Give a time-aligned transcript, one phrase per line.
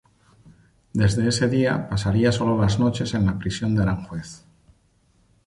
[0.93, 4.45] Desde ese día, pasaría solo las noches en la prisión de Aranjuez.